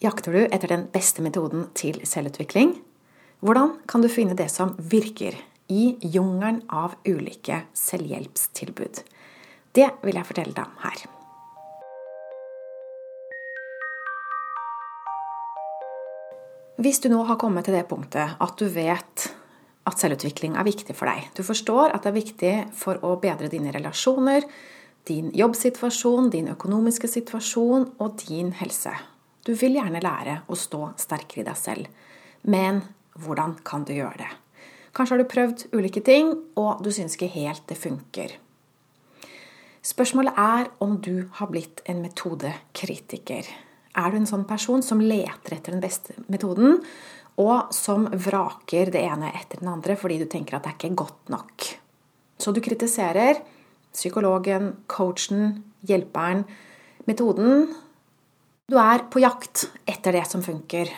Jakter 0.00 0.32
du 0.32 0.44
etter 0.46 0.70
den 0.72 0.86
beste 0.88 1.20
metoden 1.20 1.66
til 1.76 1.98
selvutvikling? 2.08 2.70
Hvordan 3.44 3.74
kan 3.84 4.00
du 4.00 4.08
finne 4.08 4.32
det 4.32 4.46
som 4.48 4.70
virker 4.80 5.34
i 5.68 5.98
jungelen 6.00 6.62
av 6.72 6.94
ulike 7.04 7.58
selvhjelpstilbud? 7.76 9.02
Det 9.76 9.88
vil 10.00 10.16
jeg 10.16 10.28
fortelle 10.30 10.56
deg 10.56 10.64
om 10.64 10.78
her. 10.86 11.02
Hvis 16.80 17.02
du 17.04 17.10
nå 17.12 17.20
har 17.28 17.36
kommet 17.36 17.68
til 17.68 17.76
det 17.76 17.84
punktet 17.92 18.40
at 18.40 18.56
du 18.56 18.72
vet 18.72 19.28
at 19.84 20.00
selvutvikling 20.00 20.56
er 20.56 20.64
viktig 20.64 20.96
for 20.96 21.12
deg, 21.12 21.28
du 21.36 21.44
forstår 21.44 21.92
at 21.92 22.08
det 22.08 22.14
er 22.14 22.20
viktig 22.22 22.56
for 22.72 23.04
å 23.04 23.18
bedre 23.20 23.52
dine 23.52 23.76
relasjoner, 23.76 24.48
din 25.04 25.28
jobbsituasjon, 25.36 26.32
din 26.32 26.48
økonomiske 26.56 27.16
situasjon 27.20 27.90
og 28.00 28.20
din 28.24 28.54
helse, 28.56 28.96
du 29.46 29.54
vil 29.56 29.78
gjerne 29.78 30.02
lære 30.04 30.40
å 30.50 30.58
stå 30.58 30.92
sterkere 31.00 31.44
i 31.44 31.48
deg 31.48 31.58
selv. 31.58 31.88
Men 32.42 32.82
hvordan 33.20 33.56
kan 33.66 33.84
du 33.88 33.94
gjøre 33.94 34.22
det? 34.22 34.30
Kanskje 34.96 35.14
har 35.14 35.22
du 35.22 35.30
prøvd 35.30 35.64
ulike 35.76 36.02
ting, 36.04 36.32
og 36.58 36.82
du 36.84 36.90
syns 36.92 37.14
ikke 37.16 37.30
helt 37.36 37.62
det 37.70 37.78
funker. 37.78 38.34
Spørsmålet 39.86 40.36
er 40.36 40.68
om 40.84 40.98
du 41.00 41.30
har 41.38 41.48
blitt 41.48 41.80
en 41.88 42.02
metodekritiker. 42.04 43.46
Er 43.96 44.10
du 44.10 44.18
en 44.18 44.28
sånn 44.28 44.44
person 44.48 44.82
som 44.84 45.00
leter 45.00 45.56
etter 45.56 45.72
den 45.72 45.82
beste 45.82 46.18
metoden, 46.28 46.82
og 47.40 47.70
som 47.72 48.04
vraker 48.12 48.90
det 48.92 49.00
ene 49.06 49.30
etter 49.38 49.62
den 49.62 49.70
andre 49.72 49.96
fordi 49.96 50.18
du 50.20 50.26
tenker 50.28 50.58
at 50.58 50.66
det 50.66 50.74
er 50.74 50.78
ikke 50.78 51.00
godt 51.06 51.32
nok? 51.32 51.70
Så 52.40 52.52
du 52.52 52.60
kritiserer 52.64 53.40
psykologen, 53.94 54.74
coachen, 54.90 55.62
hjelperen, 55.86 56.44
metoden, 57.08 57.70
du 58.70 58.76
er 58.78 59.02
på 59.10 59.18
jakt 59.18 59.64
etter 59.88 60.14
det 60.14 60.26
som 60.30 60.42
funker, 60.46 60.90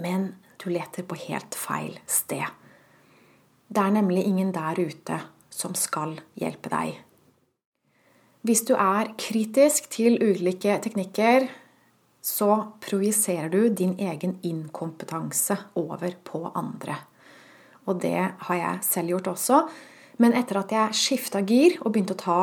men 0.00 0.30
du 0.56 0.70
leter 0.72 1.04
på 1.04 1.18
helt 1.26 1.56
feil 1.58 1.98
sted. 2.08 2.46
Det 3.68 3.82
er 3.82 3.92
nemlig 3.92 4.22
ingen 4.24 4.54
der 4.54 4.78
ute 4.80 5.18
som 5.52 5.74
skal 5.76 6.14
hjelpe 6.38 6.72
deg. 6.72 6.94
Hvis 8.46 8.62
du 8.64 8.72
er 8.78 9.10
kritisk 9.20 9.90
til 9.92 10.16
ulike 10.22 10.78
teknikker, 10.80 11.48
så 12.24 12.50
projiserer 12.80 13.50
du 13.52 13.68
din 13.68 13.92
egen 14.00 14.38
inkompetanse 14.46 15.58
over 15.76 16.14
på 16.24 16.46
andre. 16.54 16.96
Og 17.84 18.00
det 18.00 18.16
har 18.48 18.56
jeg 18.62 18.86
selv 18.86 19.12
gjort 19.12 19.34
også. 19.34 19.60
Men 20.22 20.32
etter 20.32 20.62
at 20.62 20.72
jeg 20.72 20.96
skifta 20.96 21.42
gir 21.44 21.76
og 21.82 21.92
begynte 21.92 22.16
å 22.16 22.22
ta 22.22 22.38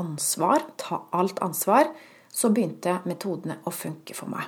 ansvar, 0.00 0.64
ta 0.80 1.02
alt 1.12 1.42
ansvar, 1.44 1.90
så 2.30 2.50
begynte 2.54 3.00
metodene 3.08 3.58
å 3.66 3.72
funke 3.74 4.14
for 4.16 4.30
meg. 4.32 4.46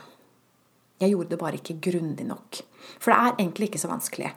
Jeg 1.02 1.14
gjorde 1.14 1.34
det 1.34 1.40
bare 1.40 1.58
ikke 1.58 1.80
grundig 1.82 2.26
nok. 2.28 2.60
For 3.02 3.10
det 3.10 3.18
er 3.18 3.34
egentlig 3.34 3.70
ikke 3.70 3.82
så 3.82 3.90
vanskelig. 3.90 4.30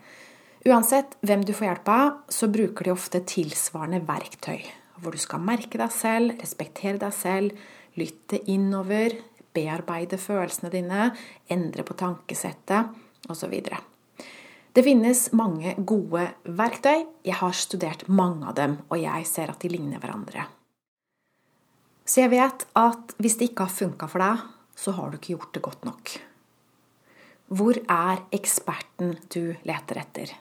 Uansett 0.65 1.13
hvem 1.21 1.43
du 1.45 1.53
får 1.53 1.67
hjelp 1.67 1.89
av, 1.93 2.07
så 2.33 2.49
bruker 2.49 2.87
de 2.87 2.93
ofte 2.95 3.21
tilsvarende 3.29 4.01
verktøy. 4.07 4.63
Hvor 4.97 5.13
du 5.13 5.21
skal 5.21 5.43
merke 5.45 5.77
deg 5.77 5.93
selv, 5.93 6.39
respektere 6.41 6.97
deg 7.03 7.13
selv, 7.13 7.65
lytte 7.99 8.39
innover, 8.49 9.13
bearbeide 9.55 10.17
følelsene 10.19 10.71
dine, 10.73 11.11
endre 11.53 11.85
på 11.85 11.97
tankesettet 11.99 13.29
osv. 13.29 13.53
Det 14.75 14.83
finnes 14.83 15.27
mange 15.37 15.77
gode 15.77 16.25
verktøy. 16.43 17.05
Jeg 17.23 17.39
har 17.39 17.55
studert 17.55 18.07
mange 18.09 18.49
av 18.49 18.57
dem, 18.57 18.79
og 18.89 18.99
jeg 18.99 19.29
ser 19.29 19.53
at 19.53 19.61
de 19.61 19.71
ligner 19.71 20.01
hverandre. 20.01 20.49
Så 22.05 22.21
jeg 22.21 22.35
vet 22.35 22.67
at 22.77 23.15
hvis 23.17 23.39
det 23.39 23.49
ikke 23.49 23.65
har 23.65 23.73
funka 23.73 24.07
for 24.09 24.21
deg, 24.21 24.41
så 24.77 24.93
har 24.93 25.09
du 25.09 25.17
ikke 25.17 25.33
gjort 25.33 25.53
det 25.55 25.63
godt 25.65 25.85
nok. 25.87 26.11
Hvor 27.57 27.77
er 27.81 28.21
eksperten 28.33 29.15
du 29.33 29.55
leter 29.65 30.01
etter? 30.01 30.33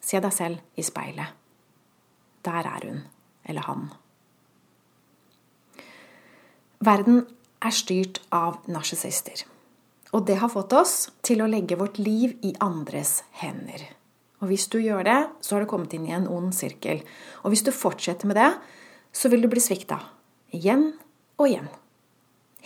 Se 0.00 0.20
deg 0.22 0.32
selv 0.32 0.80
i 0.80 0.84
speilet. 0.86 1.34
Der 2.46 2.68
er 2.70 2.88
hun, 2.88 3.02
eller 3.44 3.68
han. 3.68 3.86
Verden 6.86 7.24
er 7.64 7.74
styrt 7.74 8.22
av 8.32 8.62
narsissister. 8.70 9.44
Og 10.14 10.24
det 10.28 10.38
har 10.40 10.52
fått 10.52 10.72
oss 10.76 10.96
til 11.26 11.42
å 11.42 11.50
legge 11.50 11.76
vårt 11.76 11.98
liv 11.98 12.36
i 12.46 12.54
andres 12.64 13.18
hender. 13.42 13.82
Og 14.40 14.52
hvis 14.52 14.68
du 14.72 14.78
gjør 14.80 15.04
det, 15.04 15.20
så 15.40 15.56
har 15.56 15.64
du 15.64 15.70
kommet 15.70 15.96
inn 15.96 16.06
i 16.06 16.14
en 16.16 16.28
ond 16.30 16.52
sirkel. 16.54 17.02
Og 17.42 17.52
hvis 17.52 17.64
du 17.66 17.72
fortsetter 17.74 18.28
med 18.30 18.38
det, 18.38 18.52
så 19.12 19.32
vil 19.32 19.42
du 19.42 19.50
bli 19.50 19.60
svikta 19.64 19.98
Igjen 20.56 20.86
og 21.36 21.50
igjen. 21.50 21.66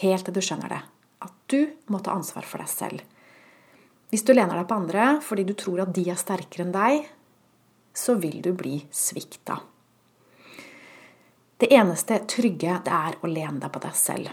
Helt 0.01 0.27
til 0.27 0.37
du 0.37 0.43
skjønner 0.45 0.71
det. 0.71 0.83
At 1.27 1.35
du 1.51 1.73
må 1.91 1.99
ta 1.99 2.15
ansvar 2.15 2.47
for 2.47 2.63
deg 2.63 2.71
selv. 2.71 3.01
Hvis 4.11 4.23
du 4.27 4.33
lener 4.35 4.59
deg 4.59 4.69
på 4.71 4.79
andre 4.79 5.09
fordi 5.25 5.47
du 5.49 5.57
tror 5.59 5.83
at 5.85 5.95
de 5.97 6.05
er 6.11 6.19
sterkere 6.19 6.67
enn 6.67 6.75
deg, 6.75 7.09
så 7.95 8.15
vil 8.21 8.39
du 8.45 8.53
bli 8.55 8.77
svikta. 8.95 9.59
Det 11.61 11.69
eneste 11.77 12.23
trygge 12.31 12.79
det 12.87 12.95
er 12.95 13.19
å 13.21 13.29
lene 13.31 13.59
deg 13.61 13.73
på 13.75 13.83
deg 13.83 13.99
selv. 13.99 14.31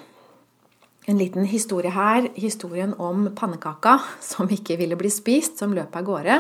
En 1.08 1.18
liten 1.20 1.48
historie 1.48 1.92
her. 1.92 2.30
Historien 2.36 2.94
om 3.00 3.30
pannekaka 3.36 3.98
som 4.24 4.52
ikke 4.52 4.78
ville 4.80 5.00
bli 5.00 5.12
spist, 5.12 5.58
som 5.60 5.74
løp 5.76 5.96
av 5.98 6.06
gårde. 6.08 6.38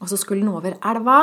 Og 0.00 0.10
så 0.10 0.18
skulle 0.20 0.42
den 0.42 0.52
over 0.52 0.76
elva, 0.80 1.20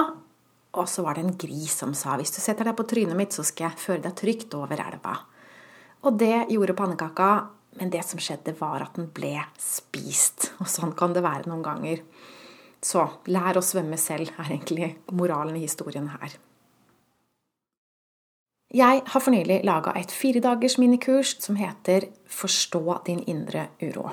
og 0.78 0.88
så 0.90 1.04
var 1.06 1.18
det 1.18 1.26
en 1.26 1.38
gris 1.40 1.74
som 1.82 1.94
sa 1.98 2.16
hvis 2.20 2.34
du 2.36 2.40
setter 2.42 2.70
deg 2.70 2.78
på 2.78 2.86
trynet 2.88 3.18
mitt, 3.18 3.36
så 3.36 3.46
skal 3.46 3.70
jeg 3.70 3.82
føre 3.82 4.04
deg 4.06 4.16
trygt 4.18 4.56
over 4.58 4.80
elva. 4.82 5.18
Og 6.06 6.18
det 6.22 6.48
gjorde 6.54 6.78
pannekaka, 6.78 7.30
men 7.78 7.92
det 7.94 8.04
som 8.06 8.22
skjedde, 8.22 8.56
var 8.60 8.86
at 8.86 8.98
den 8.98 9.10
ble 9.14 9.36
spist. 9.62 10.52
Og 10.62 10.70
sånn 10.72 10.96
kan 10.98 11.16
det 11.16 11.26
være 11.26 11.50
noen 11.50 11.66
ganger. 11.66 12.04
Så 12.84 13.04
lær 13.34 13.58
å 13.58 13.66
svømme 13.66 13.98
selv, 14.00 14.32
er 14.38 14.54
egentlig 14.54 14.92
moralen 15.12 15.58
i 15.58 15.66
historien 15.66 16.12
her. 16.14 16.38
Jeg 18.74 19.02
har 19.08 19.24
for 19.24 19.32
nylig 19.32 19.62
laga 19.64 19.94
et 19.96 20.12
firedagers 20.12 20.76
minikurs 20.78 21.38
som 21.40 21.56
heter 21.56 22.10
Forstå 22.28 23.00
din 23.08 23.22
indre 23.24 23.70
uro. 23.80 24.12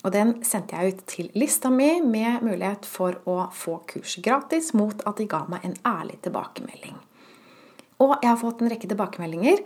Og 0.00 0.12
den 0.14 0.38
sendte 0.48 0.78
jeg 0.78 0.94
ut 0.94 1.00
til 1.10 1.28
lista 1.36 1.68
mi 1.72 1.98
med 2.00 2.40
mulighet 2.46 2.88
for 2.88 3.18
å 3.28 3.50
få 3.52 3.82
kurs 3.90 4.16
gratis 4.24 4.72
mot 4.72 5.02
at 5.04 5.20
de 5.20 5.28
ga 5.28 5.42
meg 5.50 5.66
en 5.66 5.76
ærlig 5.84 6.22
tilbakemelding. 6.24 6.96
Og 8.00 8.14
jeg 8.16 8.30
har 8.30 8.40
fått 8.40 8.62
en 8.64 8.72
rekke 8.72 8.88
tilbakemeldinger, 8.88 9.60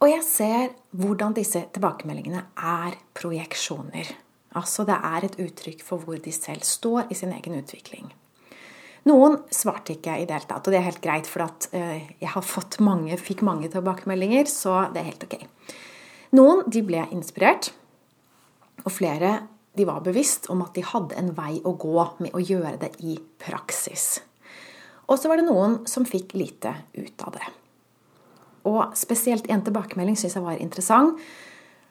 og 0.00 0.08
jeg 0.08 0.24
ser 0.24 0.74
hvordan 0.96 1.34
disse 1.36 1.62
tilbakemeldingene 1.72 2.42
er 2.56 2.96
projeksjoner. 3.16 4.12
Altså 4.56 4.84
det 4.88 4.96
er 4.96 5.24
et 5.24 5.36
uttrykk 5.40 5.84
for 5.84 6.04
hvor 6.04 6.20
de 6.20 6.32
selv 6.34 6.64
står 6.66 7.08
i 7.12 7.16
sin 7.16 7.32
egen 7.36 7.56
utvikling. 7.60 8.08
Noen 9.08 9.38
svarte 9.54 9.94
ikke 9.96 10.18
i 10.20 10.26
det 10.28 10.36
hele 10.36 10.48
tatt, 10.48 10.66
og 10.66 10.72
det 10.72 10.80
er 10.80 10.88
helt 10.90 11.04
greit, 11.04 11.28
for 11.28 11.46
at 11.46 11.70
jeg 11.72 12.32
har 12.34 12.44
fått 12.44 12.76
mange, 12.84 13.16
fikk 13.16 13.40
mange 13.46 13.70
tilbakemeldinger, 13.72 14.44
så 14.52 14.90
det 14.92 15.00
er 15.00 15.08
helt 15.12 15.24
ok. 15.24 15.38
Noen 16.36 16.66
de 16.68 16.82
ble 16.84 17.06
inspirert, 17.14 17.70
og 18.84 18.92
flere 18.94 19.38
de 19.78 19.86
var 19.86 20.02
bevisst 20.02 20.48
om 20.50 20.64
at 20.64 20.74
de 20.74 20.82
hadde 20.84 21.16
en 21.18 21.30
vei 21.36 21.60
å 21.64 21.76
gå 21.78 21.94
med 22.24 22.34
å 22.34 22.42
gjøre 22.42 22.76
det 22.80 22.90
i 23.06 23.16
praksis. 23.40 24.18
Og 25.10 25.18
så 25.18 25.30
var 25.30 25.40
det 25.40 25.46
noen 25.46 25.80
som 25.90 26.06
fikk 26.06 26.34
lite 26.38 26.74
ut 26.94 27.22
av 27.26 27.36
det. 27.38 27.46
Og 28.68 28.96
spesielt 28.98 29.48
en 29.50 29.62
tilbakemelding 29.64 30.18
syns 30.18 30.36
jeg 30.36 30.44
var 30.44 30.60
interessant. 30.60 31.18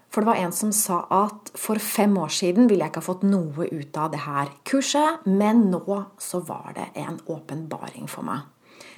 For 0.10 0.24
det 0.24 0.32
var 0.32 0.40
en 0.42 0.54
som 0.56 0.72
sa 0.74 1.04
at 1.14 1.52
for 1.60 1.82
fem 1.82 2.16
år 2.18 2.32
siden 2.34 2.70
ville 2.70 2.82
jeg 2.82 2.94
ikke 2.94 3.04
ha 3.04 3.10
fått 3.12 3.26
noe 3.28 3.68
ut 3.70 3.98
av 4.00 4.10
det 4.14 4.24
her 4.24 4.50
kurset, 4.66 5.26
men 5.30 5.68
nå 5.70 5.84
så 6.22 6.42
var 6.46 6.74
det 6.78 6.88
en 6.98 7.20
åpenbaring 7.30 8.10
for 8.10 8.26
meg. 8.26 8.48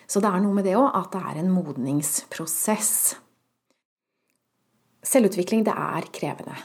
Så 0.07 0.23
det 0.23 0.31
er 0.31 0.43
noe 0.43 0.55
med 0.55 0.67
det 0.67 0.77
òg, 0.79 0.87
at 0.95 1.11
det 1.13 1.23
er 1.23 1.41
en 1.41 1.51
modningsprosess. 1.51 2.93
Selvutvikling, 5.07 5.65
det 5.67 5.75
er 5.75 6.07
krevende. 6.15 6.55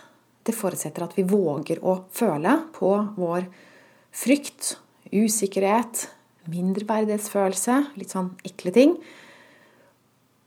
Det 0.47 0.55
forutsetter 0.55 1.03
at 1.07 1.17
vi 1.19 1.27
våger 1.27 1.83
å 1.83 1.98
føle 2.15 2.53
på 2.77 2.91
vår 3.19 3.48
frykt, 4.15 4.77
usikkerhet, 5.10 6.07
mindreverdighetsfølelse, 6.51 7.78
litt 7.98 8.15
sånn 8.15 8.31
ekle 8.47 8.72
ting. 8.75 8.98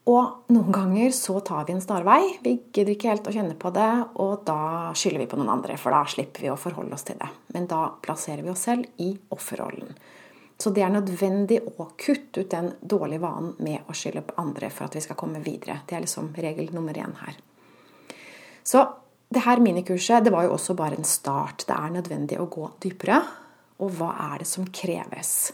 Og 0.09 0.53
noen 0.53 0.73
ganger 0.73 1.11
så 1.13 1.35
tar 1.45 1.67
vi 1.67 1.75
en 1.75 1.83
snarvei. 1.83 2.21
Vi 2.41 2.55
gidder 2.73 2.95
ikke 2.95 3.11
helt 3.11 3.27
å 3.29 3.33
kjenne 3.35 3.57
på 3.59 3.69
det, 3.75 3.91
og 4.23 4.45
da 4.47 4.93
skylder 4.97 5.21
vi 5.21 5.27
på 5.29 5.37
noen 5.37 5.51
andre, 5.59 5.75
for 5.77 5.93
da 5.93 6.01
slipper 6.09 6.47
vi 6.47 6.49
å 6.53 6.57
forholde 6.57 6.95
oss 6.97 7.05
til 7.05 7.19
det. 7.19 7.29
Men 7.53 7.67
da 7.69 7.83
plasserer 8.01 8.41
vi 8.45 8.53
oss 8.53 8.63
selv 8.65 8.87
i 9.03 9.11
offerrollen. 9.35 9.91
Så 10.59 10.73
det 10.75 10.83
er 10.83 10.91
nødvendig 10.91 11.59
å 11.77 11.91
kutte 11.99 12.41
ut 12.41 12.49
den 12.51 12.73
dårlige 12.81 13.21
vanen 13.23 13.53
med 13.63 13.85
å 13.87 13.95
skylde 13.95 14.25
på 14.27 14.39
andre 14.41 14.71
for 14.73 14.89
at 14.89 14.97
vi 14.97 15.03
skal 15.05 15.19
komme 15.19 15.43
videre. 15.43 15.77
Det 15.87 15.95
er 15.95 16.03
liksom 16.03 16.33
regel 16.35 16.73
nummer 16.73 16.97
én 16.99 17.13
her. 17.21 17.37
Så 18.63 18.81
det 19.29 19.43
her 19.45 19.61
minikurset 19.61 20.25
det 20.25 20.33
var 20.33 20.47
jo 20.47 20.55
også 20.55 20.73
bare 20.77 20.97
en 20.97 21.05
start. 21.05 21.67
Det 21.69 21.75
er 21.75 21.93
nødvendig 21.93 22.39
å 22.41 22.49
gå 22.49 22.71
dypere. 22.81 23.21
Og 23.79 23.93
hva 23.99 24.09
er 24.33 24.41
det 24.41 24.49
som 24.49 24.65
kreves? 24.65 25.51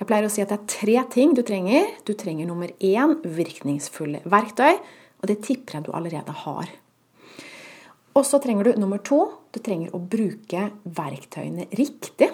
Jeg 0.00 0.08
pleier 0.08 0.26
å 0.26 0.32
si 0.32 0.42
at 0.42 0.50
det 0.50 0.58
er 0.58 0.72
tre 0.72 0.96
ting 1.14 1.36
du 1.38 1.44
trenger. 1.46 1.86
Du 2.02 2.16
trenger 2.18 2.48
nummer 2.48 2.72
én 2.82 3.14
virkningsfulle 3.22 4.24
verktøy. 4.26 4.74
Og 5.22 5.30
det 5.30 5.38
tipper 5.46 5.78
jeg 5.78 5.86
du 5.86 5.92
allerede 5.94 6.34
har. 6.42 6.72
Og 8.12 8.26
så 8.26 8.42
trenger 8.42 8.66
du 8.66 8.80
nummer 8.82 9.00
to 9.00 9.22
du 9.54 9.60
trenger 9.62 9.94
å 9.94 10.00
bruke 10.02 10.66
verktøyene 10.82 11.68
riktig. 11.78 12.28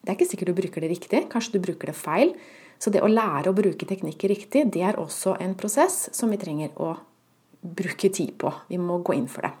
Det 0.00 0.08
er 0.08 0.16
ikke 0.18 0.28
sikkert 0.28 0.52
du 0.52 0.58
bruker 0.60 0.84
det 0.84 0.90
riktig, 0.92 1.24
kanskje 1.32 1.56
du 1.56 1.64
bruker 1.64 1.90
det 1.90 1.96
feil. 1.96 2.34
Så 2.80 2.92
det 2.92 3.02
å 3.04 3.10
lære 3.10 3.50
å 3.50 3.56
bruke 3.56 3.88
teknikker 3.88 4.32
riktig, 4.32 4.66
det 4.72 4.84
er 4.84 5.00
også 5.00 5.34
en 5.40 5.56
prosess 5.58 6.08
som 6.16 6.32
vi 6.32 6.40
trenger 6.40 6.76
å 6.80 6.94
bruke 7.60 8.12
tid 8.12 8.36
på. 8.40 8.52
Vi 8.68 8.80
må 8.80 9.00
gå 9.04 9.16
inn 9.16 9.28
for 9.30 9.48
det. 9.48 9.52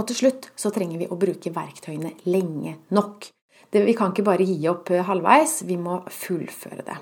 Og 0.00 0.06
til 0.08 0.16
slutt 0.16 0.48
så 0.56 0.72
trenger 0.72 0.96
vi 0.96 1.10
å 1.12 1.18
bruke 1.20 1.52
verktøyene 1.52 2.14
lenge 2.32 2.78
nok. 2.96 3.28
Det, 3.70 3.82
vi 3.84 3.94
kan 3.94 4.14
ikke 4.14 4.24
bare 4.24 4.46
gi 4.48 4.56
opp 4.70 4.88
halvveis, 4.88 5.60
vi 5.68 5.76
må 5.78 6.00
fullføre 6.08 6.86
det. 6.86 6.96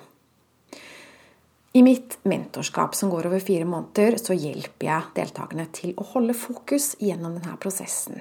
I 1.79 1.85
mitt 1.85 2.17
mentorskap 2.27 2.97
som 2.99 3.13
går 3.13 3.29
over 3.29 3.45
fire 3.45 3.69
måneder, 3.69 4.17
så 4.19 4.35
hjelper 4.35 4.89
jeg 4.89 5.13
deltakerne 5.21 5.69
til 5.77 5.95
å 6.01 6.07
holde 6.11 6.35
fokus 6.35 6.95
gjennom 6.99 7.37
denne 7.37 7.55
prosessen. 7.63 8.19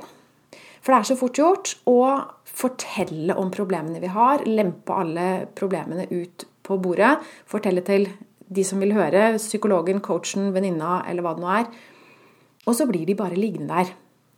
For 0.84 0.94
det 0.94 1.00
er 1.00 1.10
så 1.10 1.18
fort 1.20 1.40
gjort 1.42 1.74
å 1.90 1.98
fortelle 2.46 3.36
om 3.40 3.50
problemene 3.52 4.04
vi 4.04 4.12
har, 4.14 4.46
lempe 4.46 4.94
alle 4.94 5.28
problemene 5.58 6.06
ut 6.12 6.46
på 6.68 6.78
bordet, 6.84 7.16
fortelle 7.50 7.82
til 7.88 8.06
de 8.48 8.64
som 8.68 8.80
vil 8.84 8.94
høre, 8.96 9.34
psykologen, 9.42 10.04
coachen, 10.06 10.52
venninna 10.56 11.02
eller 11.10 11.26
hva 11.26 11.34
det 11.36 11.44
nå 11.44 11.56
er. 11.56 11.72
Og 12.68 12.78
så 12.78 12.86
blir 12.88 13.08
de 13.08 13.18
bare 13.18 13.40
liggende 13.40 13.74
der 13.74 13.96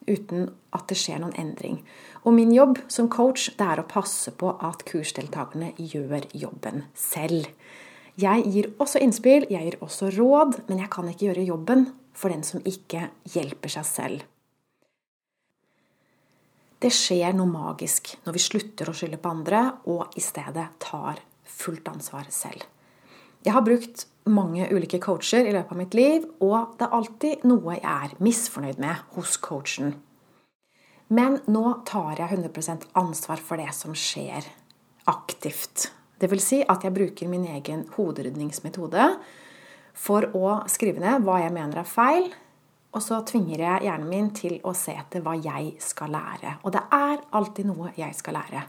uten 0.10 0.50
at 0.76 0.88
det 0.90 0.98
skjer 1.00 1.22
noen 1.22 1.36
endring. 1.40 1.80
Og 2.26 2.36
min 2.36 2.52
jobb 2.54 2.82
som 2.92 3.10
coach 3.12 3.50
det 3.60 3.66
er 3.66 3.82
å 3.82 3.88
passe 3.90 4.34
på 4.36 4.52
at 4.66 4.84
kursdeltakerne 4.90 5.72
gjør 5.78 6.28
jobben 6.34 6.84
selv. 6.98 7.48
Jeg 8.20 8.44
gir 8.52 8.68
også 8.82 9.00
innspill, 9.00 9.46
jeg 9.48 9.70
gir 9.70 9.78
også 9.86 10.10
råd, 10.18 10.64
men 10.68 10.82
jeg 10.82 10.92
kan 10.92 11.08
ikke 11.08 11.30
gjøre 11.30 11.48
jobben 11.48 11.86
for 12.12 12.34
den 12.34 12.44
som 12.44 12.66
ikke 12.68 13.08
hjelper 13.32 13.72
seg 13.78 13.88
selv. 13.88 14.26
Det 16.80 16.92
skjer 16.96 17.36
noe 17.36 17.52
magisk 17.52 18.14
når 18.26 18.36
vi 18.36 18.44
slutter 18.44 18.90
å 18.90 18.96
skylde 18.96 19.20
på 19.20 19.32
andre 19.32 19.64
og 19.92 20.16
i 20.20 20.24
stedet 20.24 20.68
tar 20.84 21.20
fullt 21.44 21.88
ansvar 21.92 22.28
selv. 22.32 22.64
Jeg 23.44 23.56
har 23.56 23.64
brukt 23.64 24.06
mange 24.32 24.68
ulike 24.72 25.00
coacher 25.04 25.48
i 25.48 25.54
løpet 25.54 25.74
av 25.74 25.80
mitt 25.80 25.98
liv, 25.98 26.26
og 26.44 26.76
det 26.80 26.88
er 26.88 26.96
alltid 26.98 27.46
noe 27.50 27.76
jeg 27.78 27.86
er 27.90 28.16
misfornøyd 28.24 28.80
med 28.82 29.04
hos 29.16 29.38
coachen. 29.42 29.96
Men 31.10 31.40
nå 31.50 31.80
tar 31.90 32.20
jeg 32.22 32.38
100% 32.38 32.92
ansvar 33.02 33.42
for 33.42 33.62
det 33.62 33.72
som 33.74 33.96
skjer, 33.98 34.46
aktivt. 35.10 35.90
Vil 36.20 36.44
si 36.44 36.60
at 36.62 36.84
jeg 36.86 36.94
bruker 36.94 37.32
min 37.32 37.48
egen 37.50 37.86
hoderydningsmetode 37.96 39.08
for 39.98 40.28
å 40.38 40.60
skrive 40.70 41.02
ned 41.02 41.26
hva 41.26 41.40
jeg 41.42 41.56
mener 41.56 41.82
er 41.82 41.90
feil, 41.90 42.30
og 42.90 43.02
så 43.06 43.20
tvinger 43.26 43.62
jeg 43.62 43.86
hjernen 43.86 44.10
min 44.10 44.30
til 44.34 44.58
å 44.66 44.74
se 44.78 44.96
etter 44.98 45.22
hva 45.26 45.36
jeg 45.38 45.76
skal 45.84 46.14
lære. 46.14 46.58
Og 46.66 46.74
det 46.74 46.82
er 46.94 47.18
alltid 47.38 47.70
noe 47.70 47.94
jeg 47.98 48.16
skal 48.18 48.38
lære. 48.40 48.64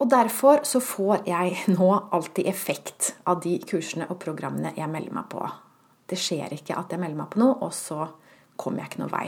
Og 0.00 0.08
derfor 0.08 0.62
så 0.64 0.80
får 0.80 1.26
jeg 1.28 1.56
nå 1.76 1.90
alltid 2.10 2.48
effekt 2.48 3.14
av 3.28 3.42
de 3.44 3.58
kursene 3.68 4.08
og 4.08 4.20
programmene 4.22 4.74
jeg 4.76 4.90
melder 4.92 5.16
meg 5.20 5.28
på. 5.32 5.44
Det 6.10 6.18
skjer 6.18 6.56
ikke 6.56 6.78
at 6.78 6.90
jeg 6.90 7.00
melder 7.02 7.20
meg 7.20 7.32
på 7.32 7.42
noe, 7.42 7.58
og 7.62 7.74
så 7.76 8.08
kommer 8.58 8.82
jeg 8.82 8.90
ikke 8.90 9.02
noen 9.04 9.12
vei. 9.14 9.26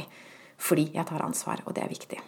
Fordi 0.62 0.88
jeg 0.94 1.06
tar 1.08 1.24
ansvar, 1.24 1.62
og 1.66 1.76
det 1.76 1.84
er 1.84 1.92
viktig. 1.92 2.20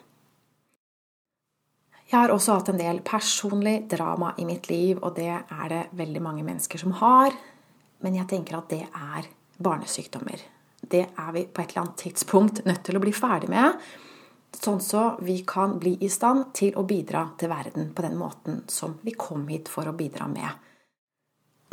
Jeg 2.05 2.21
har 2.21 2.31
også 2.31 2.59
hatt 2.59 2.69
en 2.71 2.79
del 2.79 3.01
personlig 3.03 3.89
drama 3.91 4.35
i 4.39 4.45
mitt 4.47 4.69
liv, 4.71 5.01
og 5.01 5.17
det 5.17 5.33
er 5.33 5.67
det 5.73 5.83
veldig 5.99 6.23
mange 6.23 6.45
mennesker 6.47 6.79
som 6.79 6.95
har. 7.01 7.35
Men 8.05 8.19
jeg 8.21 8.29
tenker 8.31 8.59
at 8.59 8.69
det 8.71 8.85
er 8.85 9.31
barnesykdommer. 9.65 10.43
Det 10.85 11.07
er 11.09 11.31
vi 11.33 11.47
på 11.49 11.63
et 11.63 11.73
eller 11.73 11.87
annet 11.87 12.03
tidspunkt 12.05 12.61
nødt 12.69 12.85
til 12.85 12.99
å 12.99 13.03
bli 13.03 13.15
ferdig 13.17 13.49
med. 13.51 13.81
Sånn 14.55 14.81
så 14.81 15.17
vi 15.25 15.41
kan 15.47 15.79
bli 15.81 15.97
i 16.05 16.09
stand 16.13 16.53
til 16.57 16.77
å 16.79 16.85
bidra 16.89 17.27
til 17.39 17.51
verden 17.51 17.91
på 17.95 18.05
den 18.05 18.15
måten 18.19 18.63
som 18.71 18.99
vi 19.03 19.17
kom 19.19 19.49
hit 19.51 19.69
for 19.69 19.89
å 19.91 19.97
bidra 19.97 20.29
med. 20.31 20.63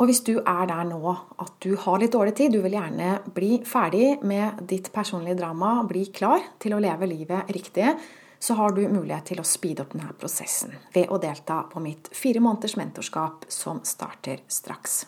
Og 0.02 0.08
hvis 0.10 0.24
du 0.26 0.32
er 0.40 0.64
der 0.66 0.82
nå 0.88 1.12
at 1.14 1.52
du 1.62 1.76
har 1.78 2.00
litt 2.02 2.14
dårlig 2.14 2.34
tid, 2.34 2.56
du 2.56 2.62
vil 2.64 2.74
gjerne 2.74 3.20
bli 3.34 3.60
ferdig 3.68 4.24
med 4.26 4.64
ditt 4.66 4.90
personlige 4.92 5.38
drama, 5.38 5.76
bli 5.86 6.08
klar 6.10 6.42
til 6.58 6.74
å 6.74 6.80
leve 6.82 7.06
livet 7.06 7.52
riktig, 7.54 7.92
så 8.42 8.56
har 8.58 8.74
du 8.74 8.82
mulighet 8.90 9.28
til 9.30 9.38
å 9.38 9.46
speede 9.46 9.84
opp 9.84 9.92
denne 9.94 10.10
prosessen 10.18 10.74
ved 10.94 11.12
å 11.12 11.20
delta 11.22 11.60
på 11.70 11.80
mitt 11.84 12.10
fire 12.18 12.42
måneders 12.42 12.74
mentorskap 12.80 13.46
som 13.46 13.78
starter 13.86 14.42
straks. 14.50 15.04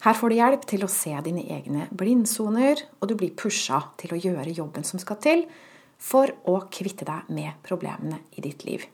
Her 0.00 0.16
får 0.16 0.32
du 0.32 0.38
hjelp 0.38 0.62
til 0.64 0.86
å 0.86 0.88
se 0.88 1.12
dine 1.26 1.44
egne 1.52 1.90
blindsoner, 1.92 2.80
og 3.02 3.10
du 3.10 3.18
blir 3.20 3.36
pusha 3.36 3.82
til 4.00 4.16
å 4.16 4.20
gjøre 4.22 4.56
jobben 4.56 4.88
som 4.88 5.02
skal 5.02 5.20
til 5.20 5.44
for 6.00 6.32
å 6.48 6.56
kvitte 6.72 7.06
deg 7.08 7.28
med 7.30 7.60
problemene 7.66 8.22
i 8.36 8.44
ditt 8.44 8.64
liv. 8.64 8.86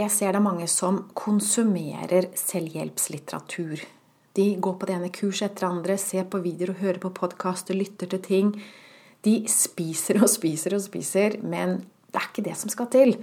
Jeg 0.00 0.12
ser 0.14 0.32
det 0.32 0.40
er 0.40 0.48
mange 0.48 0.66
som 0.72 1.02
konsumerer 1.12 2.30
selvhjelpslitteratur. 2.38 3.82
De 4.36 4.46
går 4.56 4.76
på 4.80 4.88
det 4.88 4.96
ene 4.96 5.10
kurset 5.12 5.50
etter 5.50 5.68
andre, 5.68 5.98
ser 6.00 6.24
på 6.30 6.40
videoer 6.40 6.72
og 6.72 6.80
hører 6.80 7.02
på 7.02 7.12
podkaster, 7.20 7.76
lytter 7.76 8.08
til 8.08 8.24
ting 8.24 8.54
de 9.26 9.34
spiser 9.52 10.20
og 10.22 10.30
spiser 10.32 10.76
og 10.76 10.82
spiser, 10.84 11.36
men 11.44 11.80
det 12.10 12.20
er 12.20 12.30
ikke 12.30 12.46
det 12.46 12.56
som 12.56 12.72
skal 12.72 12.88
til. 12.92 13.14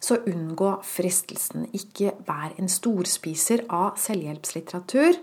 Så 0.00 0.18
unngå 0.28 0.70
fristelsen. 0.84 1.68
Ikke 1.76 2.14
vær 2.26 2.56
en 2.60 2.68
storspiser 2.68 3.64
av 3.72 3.98
selvhjelpslitteratur. 4.00 5.20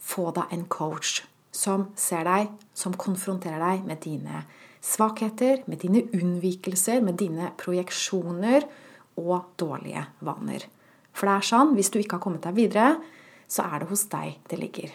Få 0.00 0.30
deg 0.36 0.54
en 0.54 0.64
coach 0.70 1.24
som 1.58 1.88
ser 1.98 2.26
deg, 2.28 2.52
som 2.76 2.94
konfronterer 2.94 3.62
deg 3.64 3.86
med 3.88 4.02
dine 4.04 4.44
svakheter, 4.84 5.64
med 5.66 5.82
dine 5.82 6.04
unnvikelser, 6.14 7.02
med 7.02 7.18
dine 7.18 7.50
projeksjoner 7.58 8.66
og 9.18 9.54
dårlige 9.58 10.04
vaner. 10.22 10.68
For 11.12 11.26
det 11.26 11.34
er 11.34 11.48
sånn, 11.50 11.74
hvis 11.74 11.90
du 11.90 11.98
ikke 11.98 12.18
har 12.18 12.22
kommet 12.22 12.46
deg 12.46 12.54
videre, 12.54 12.94
så 13.50 13.66
er 13.66 13.82
det 13.82 13.90
hos 13.90 14.06
deg 14.12 14.38
det 14.50 14.58
ligger. 14.60 14.92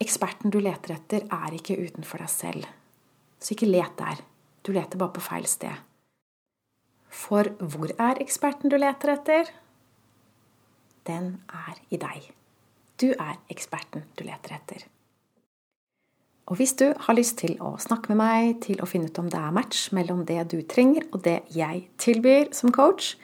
Eksperten 0.00 0.52
du 0.54 0.60
leter 0.62 0.94
etter, 0.94 1.26
er 1.26 1.56
ikke 1.56 1.76
utenfor 1.80 2.22
deg 2.22 2.30
selv. 2.32 2.68
Så 3.40 3.56
ikke 3.56 3.68
let 3.68 3.98
der. 3.98 4.22
Du 4.62 4.70
leter 4.76 5.00
bare 5.00 5.16
på 5.16 5.24
feil 5.24 5.48
sted. 5.50 5.74
For 7.10 7.50
hvor 7.58 7.90
er 7.98 8.20
eksperten 8.22 8.70
du 8.70 8.78
leter 8.78 9.16
etter? 9.16 9.50
Den 11.08 11.40
er 11.50 11.82
i 11.90 11.98
deg. 12.00 12.30
Du 13.00 13.10
er 13.10 13.40
eksperten 13.50 14.06
du 14.16 14.24
leter 14.28 14.54
etter. 14.60 14.86
Og 16.50 16.58
hvis 16.58 16.74
du 16.74 16.88
har 16.98 17.14
lyst 17.14 17.38
til 17.38 17.54
å 17.62 17.76
snakke 17.78 18.10
med 18.10 18.18
meg, 18.18 18.56
til 18.64 18.80
å 18.82 18.88
finne 18.90 19.06
ut 19.06 19.18
om 19.22 19.28
det 19.30 19.38
er 19.38 19.54
match 19.54 19.92
mellom 19.94 20.24
det 20.26 20.42
du 20.50 20.58
trenger 20.66 21.06
og 21.12 21.22
det 21.22 21.38
jeg 21.54 21.84
tilbyr 22.02 22.50
som 22.56 22.74
coach, 22.74 23.14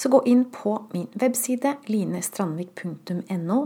så 0.00 0.08
gå 0.08 0.22
inn 0.30 0.46
på 0.54 0.76
min 0.94 1.08
webside 1.20 1.74
linestrandvik.no 1.90 3.58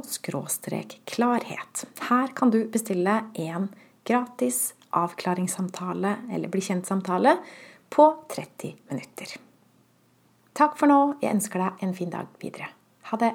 klarhet. 1.13 1.85
Her 2.09 2.33
kan 2.35 2.51
du 2.51 2.65
bestille 2.65 3.21
en 3.45 3.69
gratis 4.09 4.73
avklaringssamtale 4.97 6.17
eller 6.33 6.49
bli 6.51 6.65
kjent-samtale 6.65 7.37
på 7.95 8.09
30 8.33 8.75
minutter. 8.91 9.37
Takk 10.55 10.79
for 10.79 10.91
nå. 10.91 11.01
Jeg 11.23 11.37
ønsker 11.37 11.63
deg 11.63 11.85
en 11.85 11.95
fin 11.95 12.11
dag 12.11 12.31
videre. 12.43 12.73
Ha 13.11 13.21
det. 13.21 13.35